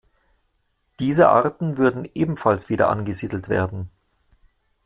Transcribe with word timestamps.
Diese 0.99 1.29
Arten 1.29 1.77
würden 1.77 2.09
ebenfalls 2.15 2.69
wieder 2.69 2.89
angesiedelt 2.89 3.49
werden. 3.49 3.91